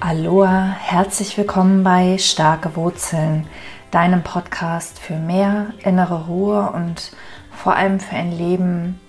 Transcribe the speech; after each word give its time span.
Aloha, 0.00 0.76
herzlich 0.78 1.36
willkommen 1.36 1.82
bei 1.82 2.18
Starke 2.18 2.76
Wurzeln, 2.76 3.48
deinem 3.90 4.22
Podcast 4.22 5.00
für 5.00 5.16
mehr 5.16 5.74
innere 5.82 6.26
Ruhe 6.26 6.70
und 6.70 7.10
vor 7.50 7.74
allem 7.74 7.98
für 7.98 8.14
ein 8.14 8.30
Leben 8.30 9.00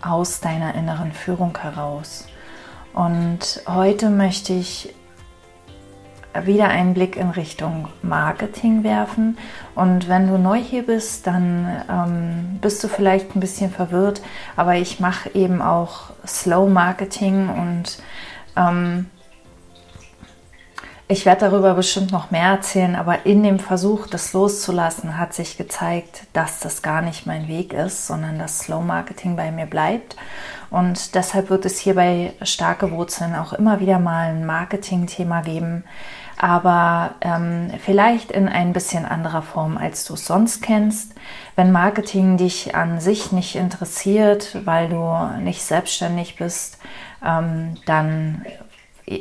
aus 0.00 0.40
deiner 0.40 0.74
inneren 0.74 1.12
Führung 1.12 1.56
heraus. 1.56 2.26
Und 2.92 3.62
heute 3.68 4.10
möchte 4.10 4.52
ich 4.52 4.92
wieder 6.42 6.66
einen 6.66 6.94
Blick 6.94 7.14
in 7.14 7.30
Richtung 7.30 7.86
Marketing 8.02 8.82
werfen. 8.82 9.38
Und 9.76 10.08
wenn 10.08 10.26
du 10.26 10.38
neu 10.38 10.58
hier 10.58 10.84
bist, 10.84 11.28
dann 11.28 11.84
ähm, 11.88 12.58
bist 12.60 12.82
du 12.82 12.88
vielleicht 12.88 13.36
ein 13.36 13.40
bisschen 13.40 13.70
verwirrt, 13.70 14.22
aber 14.56 14.74
ich 14.74 14.98
mache 14.98 15.30
eben 15.34 15.62
auch 15.62 16.10
Slow 16.26 16.68
Marketing 16.68 17.48
und 17.48 18.02
ähm, 18.56 19.06
ich 21.12 21.26
werde 21.26 21.50
darüber 21.50 21.74
bestimmt 21.74 22.10
noch 22.10 22.30
mehr 22.30 22.48
erzählen, 22.48 22.96
aber 22.96 23.26
in 23.26 23.42
dem 23.42 23.58
Versuch, 23.58 24.06
das 24.06 24.32
loszulassen, 24.32 25.18
hat 25.18 25.34
sich 25.34 25.58
gezeigt, 25.58 26.22
dass 26.32 26.60
das 26.60 26.80
gar 26.80 27.02
nicht 27.02 27.26
mein 27.26 27.48
Weg 27.48 27.74
ist, 27.74 28.06
sondern 28.06 28.38
dass 28.38 28.60
Slow 28.60 28.82
Marketing 28.82 29.36
bei 29.36 29.52
mir 29.52 29.66
bleibt. 29.66 30.16
Und 30.70 31.14
deshalb 31.14 31.50
wird 31.50 31.66
es 31.66 31.78
hier 31.78 31.96
bei 31.96 32.32
Starke 32.40 32.90
Wurzeln 32.92 33.34
auch 33.34 33.52
immer 33.52 33.78
wieder 33.78 33.98
mal 33.98 34.30
ein 34.30 34.46
Marketing-Thema 34.46 35.42
geben, 35.42 35.84
aber 36.38 37.10
ähm, 37.20 37.70
vielleicht 37.84 38.32
in 38.32 38.48
ein 38.48 38.72
bisschen 38.72 39.04
anderer 39.04 39.42
Form, 39.42 39.76
als 39.76 40.06
du 40.06 40.14
es 40.14 40.24
sonst 40.24 40.62
kennst. 40.62 41.14
Wenn 41.56 41.72
Marketing 41.72 42.38
dich 42.38 42.74
an 42.74 43.00
sich 43.00 43.32
nicht 43.32 43.54
interessiert, 43.54 44.56
weil 44.64 44.88
du 44.88 45.42
nicht 45.42 45.62
selbstständig 45.62 46.36
bist, 46.36 46.78
ähm, 47.22 47.76
dann 47.84 48.46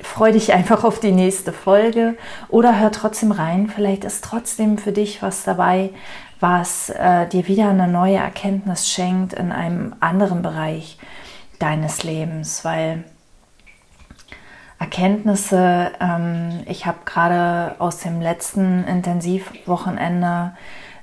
freu 0.03 0.31
dich 0.31 0.53
einfach 0.53 0.83
auf 0.83 0.99
die 0.99 1.11
nächste 1.11 1.51
Folge 1.53 2.17
oder 2.49 2.79
hör 2.79 2.91
trotzdem 2.91 3.31
rein. 3.31 3.67
Vielleicht 3.67 4.03
ist 4.03 4.23
trotzdem 4.23 4.77
für 4.77 4.91
dich 4.91 5.21
was 5.21 5.43
dabei, 5.43 5.91
was 6.39 6.89
äh, 6.89 7.27
dir 7.27 7.47
wieder 7.47 7.69
eine 7.69 7.87
neue 7.87 8.17
Erkenntnis 8.17 8.89
schenkt 8.89 9.33
in 9.33 9.51
einem 9.51 9.95
anderen 9.99 10.41
Bereich 10.41 10.97
deines 11.59 12.03
Lebens, 12.03 12.65
weil 12.65 13.03
Erkenntnisse, 14.79 15.91
ähm, 15.99 16.63
ich 16.65 16.87
habe 16.87 16.99
gerade 17.05 17.75
aus 17.79 17.99
dem 17.99 18.19
letzten 18.19 18.83
Intensivwochenende 18.85 20.53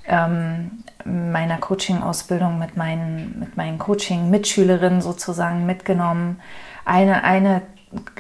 ähm, 0.08 0.82
meiner 1.04 1.58
Coaching-Ausbildung 1.58 2.58
mit 2.58 2.76
meinen, 2.76 3.38
mit 3.38 3.56
meinen 3.56 3.78
Coaching-Mitschülerinnen 3.78 5.00
sozusagen 5.00 5.64
mitgenommen, 5.64 6.40
eine, 6.84 7.22
eine 7.22 7.62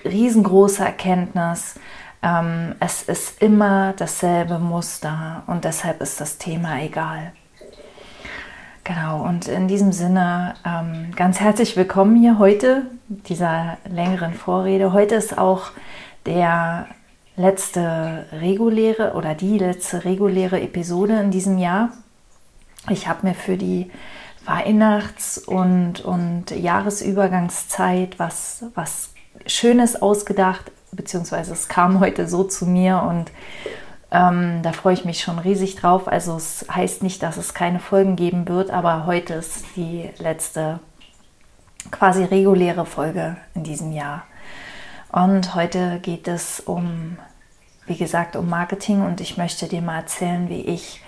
riesengroße 0.04 0.84
Erkenntnis. 0.84 1.74
Ähm, 2.22 2.74
es 2.80 3.02
ist 3.02 3.42
immer 3.42 3.94
dasselbe 3.96 4.58
Muster 4.58 5.42
und 5.46 5.64
deshalb 5.64 6.00
ist 6.00 6.20
das 6.20 6.38
Thema 6.38 6.80
egal. 6.80 7.32
Genau, 8.84 9.22
und 9.22 9.48
in 9.48 9.68
diesem 9.68 9.92
Sinne 9.92 10.54
ähm, 10.64 11.12
ganz 11.14 11.40
herzlich 11.40 11.76
willkommen 11.76 12.16
hier 12.16 12.38
heute, 12.38 12.86
dieser 13.08 13.76
längeren 13.86 14.32
Vorrede. 14.32 14.94
Heute 14.94 15.14
ist 15.14 15.36
auch 15.36 15.72
der 16.24 16.86
letzte 17.36 18.24
reguläre 18.32 19.12
oder 19.12 19.34
die 19.34 19.58
letzte 19.58 20.04
reguläre 20.06 20.60
Episode 20.60 21.20
in 21.20 21.30
diesem 21.30 21.58
Jahr. 21.58 21.90
Ich 22.88 23.06
habe 23.06 23.26
mir 23.26 23.34
für 23.34 23.58
die 23.58 23.90
Weihnachts- 24.46 25.36
und, 25.36 26.00
und 26.00 26.50
Jahresübergangszeit 26.50 28.18
was, 28.18 28.64
was 28.74 29.10
Schönes 29.46 30.00
ausgedacht, 30.00 30.70
beziehungsweise 30.92 31.52
es 31.52 31.68
kam 31.68 32.00
heute 32.00 32.28
so 32.28 32.44
zu 32.44 32.66
mir 32.66 33.02
und 33.02 33.30
ähm, 34.10 34.62
da 34.62 34.72
freue 34.72 34.94
ich 34.94 35.04
mich 35.04 35.20
schon 35.20 35.38
riesig 35.38 35.76
drauf. 35.76 36.08
Also 36.08 36.36
es 36.36 36.66
heißt 36.70 37.02
nicht, 37.02 37.22
dass 37.22 37.36
es 37.36 37.54
keine 37.54 37.80
Folgen 37.80 38.16
geben 38.16 38.48
wird, 38.48 38.70
aber 38.70 39.06
heute 39.06 39.34
ist 39.34 39.64
die 39.76 40.10
letzte 40.18 40.80
quasi 41.90 42.24
reguläre 42.24 42.86
Folge 42.86 43.36
in 43.54 43.64
diesem 43.64 43.92
Jahr. 43.92 44.24
Und 45.10 45.54
heute 45.54 46.00
geht 46.00 46.28
es 46.28 46.60
um, 46.60 47.18
wie 47.86 47.96
gesagt, 47.96 48.36
um 48.36 48.48
Marketing 48.48 49.04
und 49.04 49.20
ich 49.20 49.36
möchte 49.36 49.66
dir 49.66 49.80
mal 49.80 49.98
erzählen, 49.98 50.48
wie 50.48 50.62
ich 50.62 51.02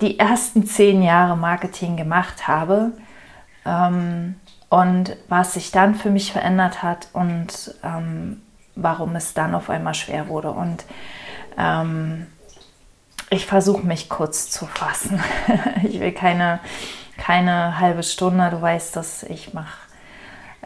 die 0.00 0.18
ersten 0.18 0.66
zehn 0.66 1.02
Jahre 1.02 1.36
Marketing 1.36 1.96
gemacht 1.96 2.48
habe. 2.48 2.92
Ähm, 3.64 4.36
und 4.68 5.16
was 5.28 5.54
sich 5.54 5.70
dann 5.70 5.94
für 5.94 6.10
mich 6.10 6.32
verändert 6.32 6.82
hat 6.82 7.08
und 7.12 7.74
ähm, 7.84 8.42
warum 8.74 9.16
es 9.16 9.34
dann 9.34 9.54
auf 9.54 9.70
einmal 9.70 9.94
schwer 9.94 10.28
wurde. 10.28 10.50
Und 10.50 10.84
ähm, 11.56 12.26
ich 13.30 13.46
versuche 13.46 13.86
mich 13.86 14.08
kurz 14.08 14.50
zu 14.50 14.66
fassen. 14.66 15.22
ich 15.82 16.00
will 16.00 16.12
keine, 16.12 16.60
keine 17.16 17.78
halbe 17.78 18.02
Stunde. 18.02 18.50
Du 18.50 18.60
weißt, 18.60 18.96
dass 18.96 19.22
ich 19.22 19.54
mache 19.54 19.86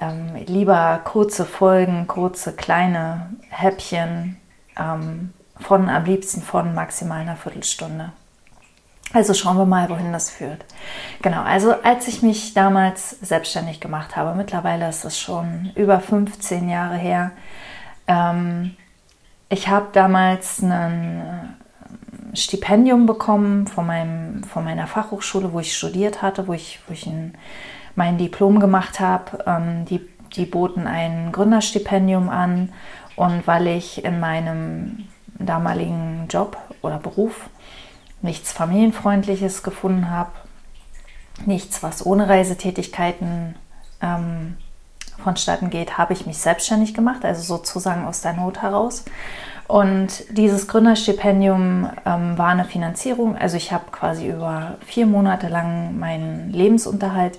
ähm, 0.00 0.34
lieber 0.46 1.00
kurze 1.04 1.44
Folgen, 1.44 2.06
kurze 2.06 2.54
kleine 2.54 3.30
Häppchen 3.50 4.38
ähm, 4.76 5.32
von 5.58 5.88
am 5.88 6.04
liebsten 6.04 6.42
von 6.42 6.74
maximal 6.74 7.20
einer 7.20 7.36
Viertelstunde. 7.36 8.12
Also 9.12 9.34
schauen 9.34 9.56
wir 9.56 9.66
mal, 9.66 9.88
wohin 9.90 10.12
das 10.12 10.30
führt. 10.30 10.64
Genau, 11.20 11.42
also 11.42 11.74
als 11.82 12.06
ich 12.06 12.22
mich 12.22 12.54
damals 12.54 13.10
selbstständig 13.20 13.80
gemacht 13.80 14.16
habe, 14.16 14.36
mittlerweile 14.36 14.88
ist 14.88 15.04
es 15.04 15.18
schon 15.18 15.72
über 15.74 15.98
15 15.98 16.68
Jahre 16.68 16.96
her, 16.96 17.32
ähm, 18.06 18.76
ich 19.48 19.66
habe 19.66 19.88
damals 19.92 20.62
ein 20.62 21.56
äh, 22.32 22.36
Stipendium 22.36 23.06
bekommen 23.06 23.66
von, 23.66 23.84
meinem, 23.84 24.44
von 24.44 24.64
meiner 24.64 24.86
Fachhochschule, 24.86 25.52
wo 25.52 25.58
ich 25.58 25.76
studiert 25.76 26.22
hatte, 26.22 26.46
wo 26.46 26.52
ich, 26.52 26.78
wo 26.86 26.92
ich 26.92 27.06
ein, 27.06 27.34
mein 27.96 28.16
Diplom 28.16 28.60
gemacht 28.60 29.00
habe. 29.00 29.42
Ähm, 29.46 29.86
die, 29.86 30.08
die 30.36 30.46
boten 30.46 30.86
ein 30.86 31.32
Gründerstipendium 31.32 32.28
an 32.28 32.72
und 33.16 33.48
weil 33.48 33.66
ich 33.66 34.04
in 34.04 34.20
meinem 34.20 35.08
damaligen 35.38 36.26
Job 36.28 36.56
oder 36.80 36.98
Beruf 36.98 37.50
nichts 38.22 38.52
Familienfreundliches 38.52 39.62
gefunden 39.62 40.10
habe, 40.10 40.32
nichts, 41.46 41.82
was 41.82 42.04
ohne 42.04 42.28
Reisetätigkeiten 42.28 43.54
ähm, 44.02 44.56
vonstatten 45.22 45.70
geht, 45.70 45.98
habe 45.98 46.12
ich 46.12 46.26
mich 46.26 46.38
selbstständig 46.38 46.94
gemacht, 46.94 47.24
also 47.24 47.42
sozusagen 47.42 48.06
aus 48.06 48.20
der 48.20 48.32
Not 48.32 48.62
heraus. 48.62 49.04
Und 49.68 50.24
dieses 50.36 50.66
Gründerstipendium 50.66 51.88
ähm, 52.04 52.36
war 52.36 52.48
eine 52.48 52.64
Finanzierung, 52.64 53.36
also 53.36 53.56
ich 53.56 53.72
habe 53.72 53.84
quasi 53.92 54.28
über 54.28 54.76
vier 54.84 55.06
Monate 55.06 55.48
lang 55.48 55.98
meinen 55.98 56.52
Lebensunterhalt 56.52 57.38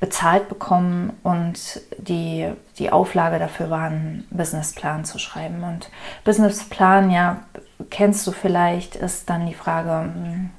bezahlt 0.00 0.48
bekommen 0.48 1.12
und 1.22 1.80
die, 1.98 2.50
die 2.78 2.90
Auflage 2.90 3.38
dafür 3.38 3.70
war, 3.70 3.84
einen 3.86 4.26
Businessplan 4.30 5.04
zu 5.04 5.18
schreiben. 5.18 5.64
Und 5.64 5.90
Businessplan, 6.24 7.10
ja, 7.10 7.42
kennst 7.90 8.26
du 8.26 8.32
vielleicht, 8.32 8.96
ist 8.96 9.28
dann 9.28 9.46
die 9.46 9.54
Frage, 9.54 10.12
hm, 10.12 10.50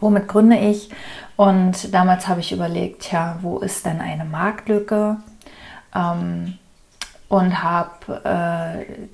womit 0.00 0.28
gründe 0.28 0.56
ich? 0.58 0.90
Und 1.36 1.92
damals 1.94 2.28
habe 2.28 2.40
ich 2.40 2.52
überlegt, 2.52 3.12
ja, 3.12 3.38
wo 3.42 3.58
ist 3.58 3.86
denn 3.86 4.00
eine 4.00 4.24
Marktlücke? 4.24 5.18
Ähm, 5.94 6.58
und 7.28 7.62
habe 7.62 8.22
äh, 8.24 9.08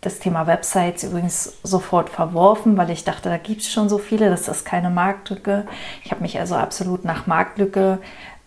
das 0.00 0.20
Thema 0.20 0.46
Websites 0.46 1.04
übrigens 1.04 1.58
sofort 1.62 2.08
verworfen, 2.08 2.76
weil 2.76 2.90
ich 2.90 3.04
dachte, 3.04 3.28
da 3.28 3.36
gibt 3.36 3.62
es 3.62 3.72
schon 3.72 3.88
so 3.88 3.98
viele, 3.98 4.30
das 4.30 4.48
ist 4.48 4.64
keine 4.64 4.90
Marktlücke. 4.90 5.66
Ich 6.04 6.10
habe 6.10 6.22
mich 6.22 6.38
also 6.38 6.54
absolut 6.54 7.04
nach 7.04 7.26
Marktlücke 7.26 7.98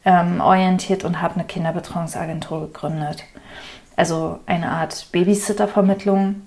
ähm, 0.05 0.41
orientiert 0.41 1.03
und 1.03 1.21
habe 1.21 1.35
eine 1.35 1.43
Kinderbetreuungsagentur 1.43 2.61
gegründet. 2.67 3.23
Also 3.95 4.39
eine 4.45 4.69
Art 4.71 5.07
Babysittervermittlung, 5.11 6.41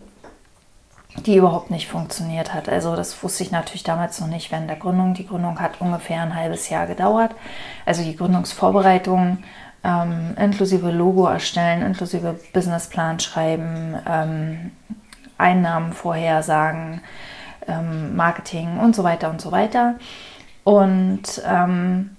die 1.16 1.36
überhaupt 1.36 1.70
nicht 1.70 1.88
funktioniert 1.88 2.52
hat. 2.52 2.68
Also 2.68 2.96
das 2.96 3.22
wusste 3.22 3.44
ich 3.44 3.50
natürlich 3.50 3.84
damals 3.84 4.20
noch 4.20 4.26
nicht 4.26 4.50
während 4.50 4.68
der 4.68 4.76
Gründung. 4.76 5.14
Die 5.14 5.26
Gründung 5.26 5.60
hat 5.60 5.80
ungefähr 5.80 6.22
ein 6.22 6.34
halbes 6.34 6.68
Jahr 6.68 6.86
gedauert. 6.86 7.34
Also 7.86 8.02
die 8.02 8.16
Gründungsvorbereitung 8.16 9.38
ähm, 9.84 10.34
inklusive 10.38 10.90
Logo 10.90 11.26
erstellen, 11.26 11.82
inklusive 11.82 12.38
Businessplan 12.52 13.20
schreiben, 13.20 13.96
ähm, 14.08 14.72
Einnahmen 15.38 15.92
vorhersagen, 15.92 17.00
ähm, 17.68 18.16
Marketing 18.16 18.78
und 18.78 18.96
so 18.96 19.04
weiter 19.04 19.30
und 19.30 19.40
so 19.40 19.52
weiter. 19.52 19.96
Und 20.64 21.42
ähm, 21.46 22.16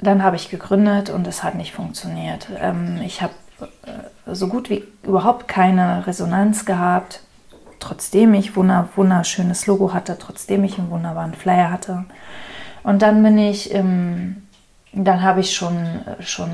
dann 0.00 0.22
habe 0.22 0.36
ich 0.36 0.50
gegründet 0.50 1.08
und 1.08 1.26
es 1.26 1.42
hat 1.42 1.54
nicht 1.54 1.72
funktioniert. 1.72 2.48
Ähm, 2.60 3.00
ich 3.02 3.22
habe 3.22 3.32
so 4.26 4.48
gut 4.48 4.70
wie 4.70 4.84
überhaupt 5.02 5.48
keine 5.48 6.06
Resonanz 6.06 6.64
gehabt, 6.64 7.20
trotzdem 7.78 8.34
ich 8.34 8.56
wunder, 8.56 8.88
wunderschönes 8.96 9.66
Logo 9.66 9.92
hatte, 9.92 10.16
trotzdem 10.18 10.64
ich 10.64 10.78
einen 10.78 10.90
wunderbaren 10.90 11.34
Flyer 11.34 11.70
hatte. 11.70 12.04
Und 12.82 13.02
dann 13.02 13.22
bin 13.22 13.38
ich, 13.38 13.74
ähm, 13.74 14.42
dann 14.92 15.22
habe 15.22 15.40
ich 15.40 15.54
schon, 15.54 16.00
schon 16.20 16.50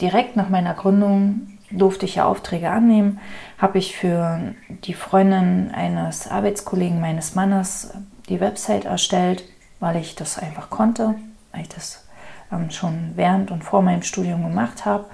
direkt 0.00 0.36
nach 0.36 0.48
meiner 0.48 0.74
Gründung 0.74 1.48
durfte 1.70 2.04
ich 2.04 2.16
ja 2.16 2.26
Aufträge 2.26 2.70
annehmen. 2.70 3.18
Habe 3.58 3.78
ich 3.78 3.96
für 3.96 4.54
die 4.68 4.94
Freundin 4.94 5.70
eines 5.72 6.28
Arbeitskollegen 6.28 7.00
meines 7.00 7.34
Mannes 7.34 7.90
die 8.28 8.40
Website 8.40 8.84
erstellt, 8.84 9.44
weil 9.80 9.96
ich 9.96 10.14
das 10.14 10.38
einfach 10.38 10.70
konnte, 10.70 11.14
weil 11.52 11.62
ich 11.62 11.68
das 11.68 12.06
ähm, 12.52 12.70
schon 12.70 13.12
während 13.14 13.50
und 13.50 13.64
vor 13.64 13.82
meinem 13.82 14.02
Studium 14.02 14.42
gemacht 14.42 14.84
habe. 14.84 15.06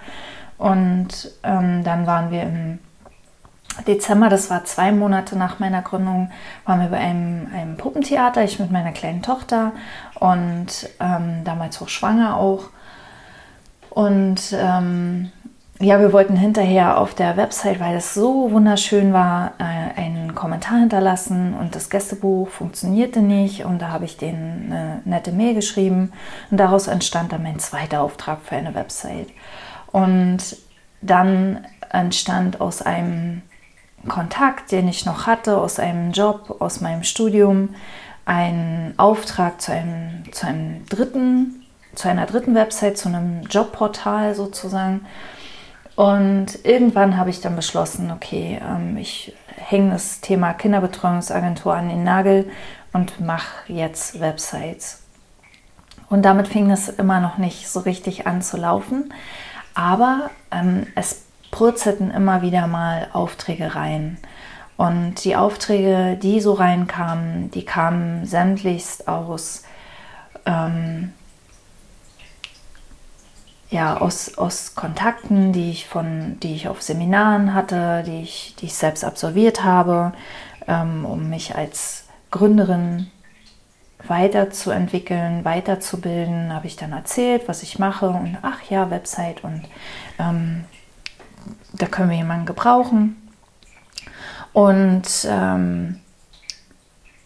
Und 0.58 1.31
ähm, 1.44 1.84
dann 1.84 2.06
waren 2.06 2.31
wir 2.31 2.43
im 2.43 2.78
Dezember, 3.87 4.28
das 4.28 4.50
war 4.50 4.64
zwei 4.64 4.90
Monate 4.90 5.37
nach 5.38 5.60
meiner 5.60 5.82
Gründung, 5.82 6.31
waren 6.64 6.81
wir 6.81 6.88
bei 6.88 6.99
einem, 6.99 7.46
einem 7.55 7.76
Puppentheater, 7.76 8.43
ich 8.43 8.58
mit 8.58 8.70
meiner 8.70 8.93
kleinen 8.93 9.22
Tochter 9.22 9.72
und 10.19 10.90
ähm, 11.00 11.44
damals 11.44 11.81
hochschwanger 11.81 12.37
auch. 12.37 12.70
Und 13.90 14.52
ähm, 14.52 15.31
ja, 15.81 16.00
wir 16.00 16.12
wollten 16.12 16.34
hinterher 16.34 16.99
auf 16.99 17.14
der 17.14 17.37
Website, 17.37 17.78
weil 17.78 17.96
es 17.96 18.12
so 18.12 18.50
wunderschön 18.50 19.12
war, 19.12 19.52
äh, 19.58 20.00
einen 20.00 20.34
Kommentar 20.34 20.78
hinterlassen 20.78 21.55
und 21.55 21.76
das 21.76 21.88
Gästebuch 21.88 22.49
funktionierte 22.49 23.20
nicht 23.20 23.64
und 23.64 23.81
da 23.81 23.90
habe 23.90 24.05
ich 24.05 24.16
denen 24.16 24.72
eine 24.72 25.02
nette 25.05 25.31
Mail 25.31 25.55
geschrieben 25.55 26.12
und 26.50 26.58
daraus 26.58 26.88
entstand 26.88 27.32
dann 27.32 27.44
mein 27.44 27.60
zweiter 27.60 28.02
Auftrag 28.02 28.40
für 28.43 28.56
eine 28.56 28.75
Website. 28.75 29.28
Und 29.93 30.56
dann 31.00 31.67
entstand 31.90 32.61
aus 32.61 32.82
einem 32.82 33.43
Kontakt, 34.08 34.70
den 34.73 34.88
ich 34.88 35.06
noch 35.06 35.26
hatte, 35.26 35.58
aus 35.58 35.79
einem 35.79 36.12
Job, 36.12 36.56
aus 36.61 36.81
meinem 36.81 37.02
Studium, 37.02 37.75
ein 38.25 38.94
Auftrag 38.96 39.61
zu 39.61 39.73
einem, 39.73 40.31
zu 40.32 40.46
einem 40.46 40.87
dritten, 40.87 41.64
zu 41.94 42.08
einer 42.08 42.26
dritten 42.26 42.55
Website, 42.55 42.99
zu 42.99 43.08
einem 43.08 43.43
Jobportal 43.44 44.35
sozusagen. 44.35 45.06
Und 45.96 46.64
irgendwann 46.64 47.17
habe 47.17 47.31
ich 47.31 47.41
dann 47.41 47.56
beschlossen, 47.56 48.11
okay, 48.12 48.61
ähm, 48.62 48.96
ich 48.96 49.34
hänge 49.56 49.93
das 49.93 50.20
Thema 50.20 50.52
Kinderbetreuungsagentur 50.52 51.75
an 51.75 51.88
den 51.88 52.05
Nagel 52.05 52.50
und 52.93 53.20
mache 53.20 53.73
jetzt 53.73 54.20
Websites. 54.20 55.02
Und 56.08 56.23
damit 56.23 56.49
fing 56.49 56.70
es 56.70 56.88
immer 56.88 57.20
noch 57.20 57.38
nicht 57.38 57.69
so 57.69 57.81
richtig 57.81 58.26
an 58.26 58.43
zu 58.43 58.56
laufen. 58.56 59.12
Aber 59.79 60.31
ähm, 60.51 60.89
es 60.97 61.23
purzelten 61.53 62.11
immer 62.11 62.43
wieder 62.43 62.67
mal 62.67 63.07
Aufträge 63.13 63.77
rein. 63.77 64.19
Und 64.77 65.23
die 65.23 65.37
Aufträge, 65.37 66.19
die 66.21 66.41
so 66.41 66.55
reinkamen, 66.55 67.53
die 67.53 67.65
kamen 67.65 68.27
sämtlichst 68.27 69.07
aus 69.07 69.63
ähm, 70.47 71.13
ja, 73.71 73.99
aus, 73.99 74.37
aus 74.37 74.75
Kontakten, 74.75 75.53
die 75.53 75.71
ich, 75.71 75.87
von, 75.87 76.41
die 76.41 76.57
ich 76.57 76.67
auf 76.67 76.83
Seminaren 76.83 77.55
hatte, 77.55 78.03
die 78.05 78.23
ich, 78.23 78.57
die 78.59 78.67
ich 78.67 78.75
selbst 78.75 79.05
absolviert 79.05 79.63
habe, 79.63 80.13
ähm, 80.67 81.05
um 81.05 81.31
mich 81.31 81.55
als 81.55 82.05
Gründerin 82.33 83.13
weiterzuentwickeln, 84.06 85.45
weiterzubilden, 85.45 86.53
habe 86.53 86.67
ich 86.67 86.77
dann 86.77 86.93
erzählt, 86.93 87.49
was 87.49 87.62
ich 87.62 87.79
mache 87.79 88.09
und 88.09 88.39
ach 88.43 88.62
ja, 88.71 88.91
Website 88.91 89.43
und 89.43 89.62
ähm, 90.19 90.65
da 91.73 91.87
können 91.87 92.11
wir 92.11 92.17
jemanden 92.17 92.47
gebrauchen. 92.47 93.17
Und 94.53 95.27
ähm, 95.29 96.00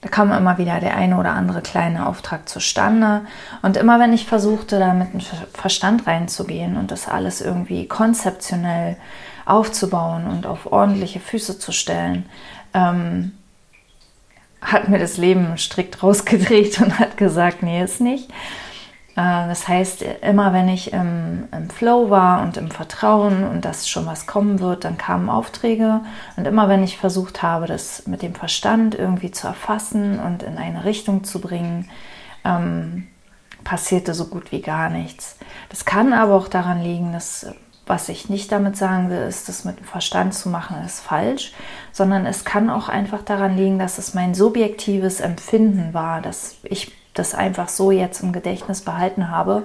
da 0.00 0.08
kam 0.08 0.32
immer 0.32 0.58
wieder 0.58 0.80
der 0.80 0.96
eine 0.96 1.16
oder 1.16 1.32
andere 1.32 1.62
kleine 1.62 2.06
Auftrag 2.06 2.48
zustande. 2.48 3.22
Und 3.62 3.76
immer 3.76 4.00
wenn 4.00 4.12
ich 4.12 4.26
versuchte, 4.26 4.78
da 4.78 4.94
mit 4.94 5.12
dem 5.12 5.20
Verstand 5.54 6.06
reinzugehen 6.06 6.76
und 6.76 6.90
das 6.90 7.08
alles 7.08 7.40
irgendwie 7.40 7.86
konzeptionell 7.86 8.96
aufzubauen 9.46 10.26
und 10.26 10.46
auf 10.46 10.70
ordentliche 10.70 11.20
Füße 11.20 11.58
zu 11.58 11.70
stellen, 11.72 12.26
ähm, 12.74 13.32
hat 14.62 14.88
mir 14.88 14.98
das 14.98 15.16
Leben 15.16 15.58
strikt 15.58 16.02
rausgedreht 16.02 16.80
und 16.80 16.98
hat 16.98 17.16
gesagt, 17.16 17.62
nee, 17.62 17.82
ist 17.82 18.00
nicht. 18.00 18.30
Äh, 19.16 19.48
das 19.48 19.68
heißt, 19.68 20.04
immer 20.22 20.52
wenn 20.52 20.68
ich 20.68 20.92
im, 20.92 21.48
im, 21.52 21.68
Flow 21.68 22.10
war 22.10 22.42
und 22.42 22.56
im 22.56 22.70
Vertrauen 22.70 23.44
und 23.44 23.64
dass 23.64 23.88
schon 23.88 24.06
was 24.06 24.26
kommen 24.26 24.60
wird, 24.60 24.84
dann 24.84 24.96
kamen 24.96 25.28
Aufträge. 25.28 26.00
Und 26.36 26.46
immer 26.46 26.68
wenn 26.68 26.82
ich 26.82 26.96
versucht 26.96 27.42
habe, 27.42 27.66
das 27.66 28.06
mit 28.06 28.22
dem 28.22 28.34
Verstand 28.34 28.94
irgendwie 28.94 29.30
zu 29.30 29.46
erfassen 29.46 30.18
und 30.18 30.42
in 30.42 30.56
eine 30.56 30.84
Richtung 30.84 31.24
zu 31.24 31.40
bringen, 31.40 31.90
ähm, 32.44 33.08
passierte 33.64 34.14
so 34.14 34.26
gut 34.26 34.50
wie 34.50 34.60
gar 34.60 34.88
nichts. 34.88 35.36
Das 35.68 35.84
kann 35.84 36.12
aber 36.12 36.34
auch 36.34 36.48
daran 36.48 36.82
liegen, 36.82 37.12
dass 37.12 37.46
was 37.86 38.08
ich 38.08 38.28
nicht 38.28 38.52
damit 38.52 38.76
sagen 38.76 39.10
will, 39.10 39.22
ist, 39.22 39.48
das 39.48 39.64
mit 39.64 39.78
dem 39.78 39.84
Verstand 39.84 40.34
zu 40.34 40.48
machen, 40.48 40.84
ist 40.84 41.00
falsch, 41.00 41.52
sondern 41.92 42.26
es 42.26 42.44
kann 42.44 42.70
auch 42.70 42.88
einfach 42.88 43.22
daran 43.22 43.56
liegen, 43.56 43.78
dass 43.78 43.98
es 43.98 44.14
mein 44.14 44.34
subjektives 44.34 45.20
Empfinden 45.20 45.92
war, 45.92 46.20
dass 46.20 46.56
ich 46.62 46.92
das 47.14 47.34
einfach 47.34 47.68
so 47.68 47.90
jetzt 47.90 48.22
im 48.22 48.32
Gedächtnis 48.32 48.82
behalten 48.82 49.30
habe, 49.30 49.64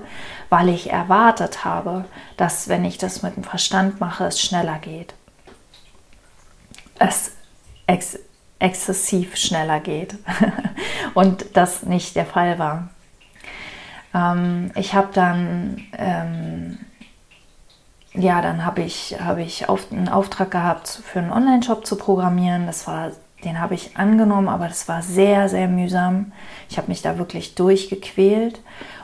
weil 0.49 0.69
ich 0.69 0.89
erwartet 0.91 1.63
habe, 1.63 2.05
dass 2.35 2.67
wenn 2.67 2.83
ich 2.83 2.97
das 2.97 3.23
mit 3.23 3.35
dem 3.35 3.43
Verstand 3.43 3.99
mache, 3.99 4.25
es 4.25 4.41
schneller 4.41 4.79
geht. 4.79 5.13
Es 6.99 7.31
ex 7.85 8.19
exzessiv 8.59 9.37
schneller 9.37 9.79
geht 9.79 10.15
und 11.13 11.45
das 11.55 11.83
nicht 11.83 12.15
der 12.15 12.25
Fall 12.25 12.57
war. 12.57 12.89
Ähm, 14.15 14.71
ich 14.75 14.95
habe 14.95 15.09
dann, 15.13 15.85
ähm, 15.95 16.79
ja, 18.17 18.41
dann 18.41 18.65
habe 18.65 18.81
ich, 18.81 19.17
hab 19.23 19.37
ich 19.37 19.69
auf, 19.69 19.91
einen 19.91 20.09
Auftrag 20.09 20.51
gehabt, 20.51 20.87
für 20.87 21.19
einen 21.19 21.31
Online-Shop 21.31 21.85
zu 21.85 21.95
programmieren. 21.95 22.65
Das 22.65 22.87
war 22.87 23.11
den 23.43 23.59
habe 23.59 23.75
ich 23.75 23.95
angenommen, 23.97 24.49
aber 24.49 24.67
das 24.67 24.87
war 24.87 25.01
sehr, 25.01 25.47
sehr 25.47 25.67
mühsam. 25.67 26.31
Ich 26.69 26.77
habe 26.77 26.87
mich 26.87 27.01
da 27.01 27.17
wirklich 27.17 27.55
durchgequält. 27.55 28.61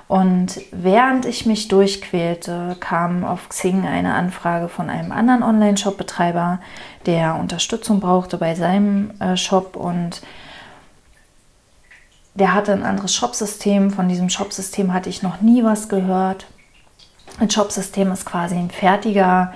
Und 0.07 0.61
während 0.71 1.25
ich 1.25 1.45
mich 1.45 1.67
durchquälte, 1.67 2.75
kam 2.79 3.23
auf 3.23 3.49
Xing 3.49 3.85
eine 3.85 4.13
Anfrage 4.13 4.69
von 4.69 4.89
einem 4.89 5.11
anderen 5.11 5.43
Online-Shop-Betreiber, 5.43 6.59
der 7.05 7.35
Unterstützung 7.35 7.99
brauchte 7.99 8.37
bei 8.37 8.55
seinem 8.55 9.11
äh, 9.19 9.37
Shop 9.37 9.75
und 9.75 10.21
der 12.35 12.53
hatte 12.53 12.73
ein 12.73 12.83
anderes 12.83 13.13
Shopsystem. 13.13 13.91
Von 13.91 14.09
diesem 14.09 14.29
Shopsystem 14.29 14.91
hatte 14.93 15.09
ich 15.09 15.21
noch 15.21 15.41
nie 15.41 15.63
was 15.63 15.87
gehört. 15.87 16.47
Ein 17.39 17.49
Shopsystem 17.49 18.11
ist 18.11 18.25
quasi 18.25 18.55
ein 18.55 18.69
fertiger 18.69 19.53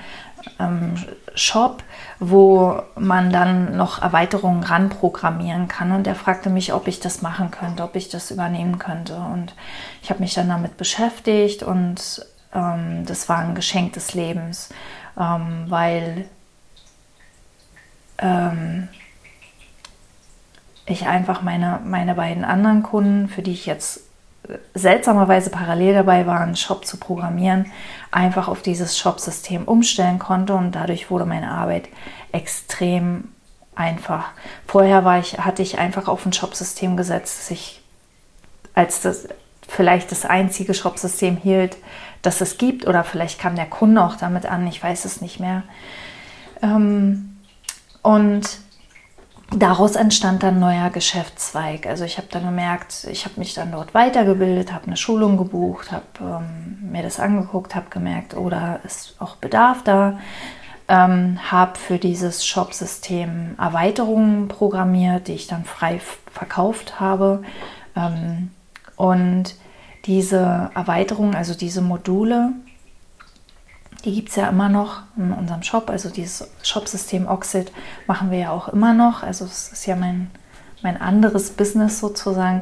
ähm, 0.60 0.96
Shop, 1.36 1.84
wo 2.20 2.82
man 2.96 3.32
dann 3.32 3.78
noch 3.78 4.02
Erweiterungen 4.02 4.64
ranprogrammieren 4.64 5.68
kann. 5.68 5.92
Und 5.92 6.08
er 6.08 6.16
fragte 6.16 6.50
mich, 6.50 6.74
ob 6.74 6.88
ich 6.88 7.00
das 7.00 7.22
machen 7.22 7.52
könnte, 7.52 7.84
ob 7.84 7.96
ich 7.96 8.10
das 8.10 8.32
übernehmen 8.32 8.80
könnte. 8.80 9.16
Und 9.16 9.54
ich 10.02 10.10
habe 10.10 10.22
mich 10.22 10.34
dann 10.34 10.50
damit 10.50 10.78
beschäftigt 10.78 11.64
und 11.64 12.26
ähm, 12.54 13.06
das 13.06 13.30
war 13.30 13.40
ein 13.40 13.56
Geschenk 13.56 13.94
des 13.94 14.14
Lebens, 14.14 14.70
ähm, 15.20 15.66
weil 15.68 16.28
ähm, 18.18 18.88
ich 20.88 21.06
einfach 21.06 21.42
meine, 21.42 21.82
meine 21.84 22.16
beiden 22.16 22.46
anderen 22.46 22.82
Kunden, 22.82 23.28
für 23.28 23.42
die 23.42 23.52
ich 23.52 23.66
jetzt 23.66 24.07
seltsamerweise 24.74 25.50
parallel 25.50 25.94
dabei 25.94 26.26
war, 26.26 26.40
einen 26.40 26.56
Shop 26.56 26.86
zu 26.86 26.98
programmieren, 26.98 27.66
einfach 28.12 28.48
auf 28.48 28.62
dieses 28.62 28.98
Shop-System 28.98 29.64
umstellen 29.66 30.20
konnte 30.20 30.56
und 30.56 30.72
dadurch 30.74 31.10
wurde 31.12 31.26
meine 31.26 31.52
Arbeit 31.52 31.90
extrem 32.32 33.30
einfach. 33.76 34.30
Vorher 34.66 35.06
war 35.06 35.20
ich, 35.20 35.40
hatte 35.40 35.62
ich 35.62 35.80
einfach 35.80 36.08
auf 36.08 36.26
ein 36.26 36.34
Shop-System 36.34 36.98
gesetzt, 36.98 37.40
das 37.40 37.52
ich 37.52 37.82
als 38.74 39.02
das 39.02 39.28
vielleicht 39.68 40.12
das 40.12 40.26
einzige 40.26 40.74
Shop-System 40.74 41.36
hielt, 41.36 41.78
das 42.22 42.42
es 42.42 42.58
gibt 42.58 42.88
oder 42.88 43.04
vielleicht 43.04 43.40
kam 43.40 43.56
der 43.56 43.66
Kunde 43.66 44.04
auch 44.04 44.16
damit 44.16 44.46
an, 44.46 44.68
ich 44.68 44.82
weiß 44.82 45.06
es 45.06 45.20
nicht 45.22 45.40
mehr. 45.40 45.64
Ähm, 46.62 47.38
und 48.02 48.44
daraus 49.52 49.96
entstand 49.96 50.44
dann 50.44 50.56
ein 50.56 50.60
neuer 50.60 50.90
Geschäftszweig. 50.90 51.88
Also 51.88 52.04
ich 52.04 52.18
habe 52.18 52.28
dann 52.32 52.44
gemerkt, 52.44 53.08
ich 53.10 53.26
habe 53.26 53.40
mich 53.40 53.54
dann 53.54 53.72
dort 53.72 53.94
weitergebildet, 53.94 54.74
habe 54.74 54.88
eine 54.88 54.98
Schulung 54.98 55.38
gebucht, 55.38 55.92
habe 55.92 56.06
ähm, 56.20 56.92
mir 56.92 57.04
das 57.04 57.20
angeguckt, 57.20 57.76
habe 57.76 57.90
gemerkt, 57.90 58.36
oder 58.36 58.80
oh, 58.84 58.86
ist 58.86 59.16
auch 59.20 59.36
Bedarf 59.38 59.84
da. 59.84 60.20
Ähm, 60.90 61.40
habe 61.52 61.78
für 61.78 61.98
dieses 61.98 62.46
Shop-System 62.46 63.56
Erweiterungen 63.58 64.48
programmiert, 64.48 65.28
die 65.28 65.34
ich 65.34 65.48
dann 65.48 65.66
frei 65.66 66.00
verkauft 66.32 67.00
habe. 67.00 67.44
Ähm, 67.96 68.52
und 68.96 69.56
diese 70.06 70.72
Erweiterungen, 70.74 71.36
also 71.36 71.54
diese 71.54 71.82
Module, 71.82 72.54
die 74.08 74.16
gibt 74.16 74.30
es 74.30 74.38
ja 74.38 74.48
immer 74.48 74.70
noch 74.70 75.02
in 75.18 75.34
unserem 75.34 75.64
Shop. 75.64 75.90
Also 75.90 76.10
dieses 76.10 76.50
Shopsystem 76.64 77.28
Oxid 77.28 77.74
machen 78.08 78.32
wir 78.32 78.40
ja 78.40 78.52
auch 78.52 78.70
immer 78.70 78.94
noch. 78.94 79.22
Also 79.22 79.44
es 79.44 79.70
ist 79.74 79.86
ja 79.86 79.98
mein, 79.98 80.32
mein 80.82 81.00
anderes 81.00 81.50
Business 81.52 82.00
sozusagen. 82.00 82.62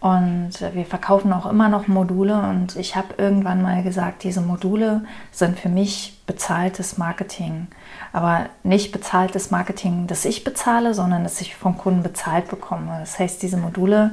Und 0.00 0.50
wir 0.72 0.84
verkaufen 0.84 1.32
auch 1.32 1.46
immer 1.46 1.68
noch 1.68 1.86
Module 1.86 2.40
und 2.40 2.74
ich 2.74 2.96
habe 2.96 3.14
irgendwann 3.18 3.62
mal 3.62 3.84
gesagt, 3.84 4.24
diese 4.24 4.40
Module 4.40 5.04
sind 5.30 5.60
für 5.60 5.68
mich 5.68 6.20
bezahltes 6.26 6.98
Marketing. 6.98 7.68
Aber 8.12 8.46
nicht 8.64 8.90
bezahltes 8.90 9.52
Marketing, 9.52 10.08
das 10.08 10.24
ich 10.24 10.42
bezahle, 10.42 10.92
sondern 10.92 11.22
das 11.22 11.40
ich 11.40 11.54
vom 11.54 11.78
Kunden 11.78 12.02
bezahlt 12.02 12.48
bekomme. 12.48 12.96
Das 12.98 13.16
heißt, 13.18 13.42
diese 13.42 13.58
Module 13.58 14.12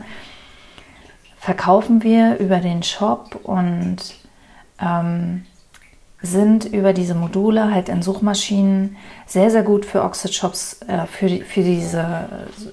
verkaufen 1.40 2.04
wir 2.04 2.38
über 2.38 2.60
den 2.60 2.84
Shop 2.84 3.40
und 3.44 3.98
ähm, 4.80 5.46
sind 6.22 6.66
über 6.66 6.94
diese 6.94 7.14
Module 7.14 7.72
halt 7.72 7.90
in 7.90 8.02
Suchmaschinen 8.02 8.98
sehr, 9.28 9.52
sehr 9.52 9.64
gut 9.64 9.86
für 9.86 10.04
Oxid-Shops, 10.04 10.80
äh, 10.88 11.06
für, 11.06 11.30
für 11.46 11.62
diese 11.62 12.28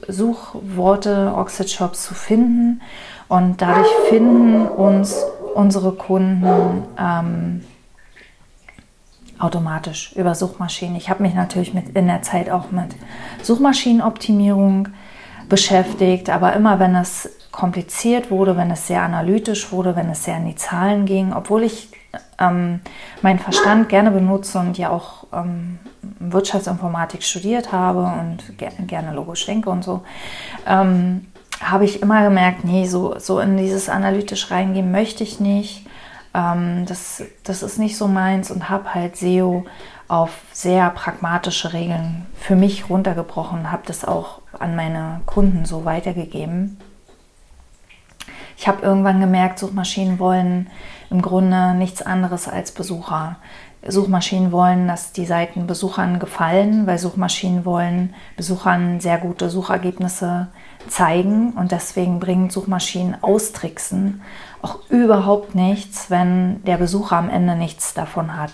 Suchworte 0.09 1.35
Oxid-Shops 1.37 2.05
zu 2.05 2.15
finden. 2.15 2.81
Und 3.29 3.61
dadurch 3.61 3.89
finden 4.09 4.67
uns 4.67 5.25
unsere 5.55 5.93
Kunden 5.93 6.85
ähm, 6.99 7.65
automatisch 9.39 10.13
über 10.17 10.35
Suchmaschinen. 10.35 10.97
Ich 10.97 11.11
habe 11.11 11.23
mich 11.23 11.35
natürlich 11.35 11.75
mit, 11.75 11.97
in 11.97 12.07
der 12.07 12.23
Zeit 12.23 12.49
auch 12.51 12.71
mit 12.71 12.95
Suchmaschinenoptimierung 13.43 14.89
beschäftigt, 15.49 16.31
aber 16.31 16.55
immer 16.55 16.79
wenn 16.79 16.97
es 16.97 17.29
kompliziert 17.53 18.31
wurde, 18.31 18.57
wenn 18.57 18.71
es 18.71 18.87
sehr 18.87 19.03
analytisch 19.03 19.71
wurde, 19.71 19.97
wenn 19.97 20.09
es 20.09 20.25
sehr 20.25 20.39
in 20.39 20.47
die 20.47 20.57
Zahlen 20.57 21.05
ging, 21.05 21.33
obwohl 21.33 21.63
ich 21.63 21.94
ähm, 22.39 22.81
meinen 23.23 23.39
Verstand 23.39 23.89
gerne 23.89 24.11
benutze 24.11 24.59
und 24.59 24.79
ja 24.79 24.91
auch 24.91 25.27
ähm, 25.33 25.79
Wirtschaftsinformatik 26.19 27.23
studiert 27.23 27.73
habe 27.73 28.01
und 28.01 28.59
ger 28.59 28.71
gerne 28.87 29.13
logisch 29.13 29.47
denke 29.47 29.71
und 29.71 29.85
so, 29.85 30.03
ähm, 30.67 31.27
habe 31.61 31.85
ich 31.85 32.03
immer 32.03 32.23
gemerkt, 32.25 32.65
nee, 32.65 32.87
so, 32.87 33.19
so 33.19 33.41
in 33.41 33.57
dieses 33.57 33.89
analytisch 33.89 34.51
reingehen 34.51 34.91
möchte 34.91 35.23
ich 35.23 35.41
nicht. 35.41 35.87
Ähm, 36.35 36.85
das, 36.87 37.23
das 37.45 37.63
ist 37.63 37.79
nicht 37.79 37.97
so 37.97 38.09
meins 38.09 38.51
und 38.51 38.69
habe 38.69 38.95
halt 38.95 39.17
SEO 39.17 39.65
auf 40.09 40.31
sehr 40.53 40.91
pragmatische 40.91 41.73
Regeln 41.73 42.27
für 42.37 42.57
mich 42.57 42.91
runtergebrochen, 42.91 43.73
habe 43.73 43.83
das 43.87 44.05
auch 44.05 44.41
an 44.59 44.77
meine 44.77 45.21
Kunden 45.27 45.65
so 45.65 45.85
weitergegeben. 45.85 46.79
Ich 48.57 48.69
habe 48.69 48.83
irgendwann 48.83 49.21
gemerkt, 49.21 49.59
Suchmaschinen 49.59 50.19
wollen 50.19 50.71
im 51.15 51.23
Grunde 51.23 51.75
nichts 51.75 52.03
anderes 52.03 52.49
als 52.49 52.73
Besucher. 52.73 53.37
Suchmaschinen 53.87 54.51
wollen, 54.51 54.89
dass 54.89 55.13
die 55.13 55.27
Seiten 55.27 55.69
Besuchern 55.69 56.19
gefallen, 56.19 56.87
weil 56.87 56.99
Suchmaschinen 56.99 57.65
wollen 57.65 58.15
Besuchern 58.37 58.99
sehr 58.99 59.19
gute 59.19 59.49
Suchergebnisse 59.49 60.49
zeigen 60.89 61.53
und 61.53 61.71
deswegen 61.71 62.19
bringen 62.19 62.51
Suchmaschinen 62.51 63.23
austricksen 63.23 64.23
auch 64.65 64.79
überhaupt 64.89 65.55
nichts, 65.55 66.11
wenn 66.11 66.65
der 66.65 66.79
Besucher 66.79 67.17
am 67.17 67.29
Ende 67.29 67.55
nichts 67.55 67.93
davon 67.93 68.37
hat. 68.37 68.53